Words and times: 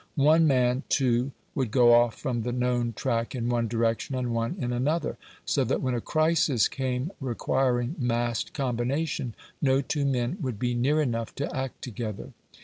One 0.15 0.47
man, 0.47 0.81
too, 0.89 1.31
would 1.53 1.69
go 1.69 1.93
off 1.93 2.15
from 2.15 2.41
the 2.41 2.51
known 2.51 2.91
track 2.93 3.35
in 3.35 3.49
one 3.49 3.67
direction, 3.67 4.15
and 4.15 4.33
one 4.33 4.55
in 4.57 4.73
another; 4.73 5.19
so 5.45 5.63
that 5.65 5.79
when 5.83 5.93
a 5.93 6.01
crisis 6.01 6.67
came 6.67 7.11
requiring 7.21 7.95
massed 7.99 8.51
combination, 8.51 9.35
no 9.61 9.79
two 9.79 10.05
men 10.05 10.39
would 10.41 10.57
be 10.57 10.73
near 10.73 11.03
enough 11.03 11.35
to 11.35 11.55
act 11.55 11.83
together. 11.83 12.33